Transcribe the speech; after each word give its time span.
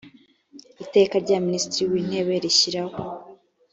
iteka 0.83 1.15
rya 1.23 1.37
minisitiri 1.45 1.85
w 1.91 1.95
intebe 2.01 2.33
rishyiraho 2.43 2.99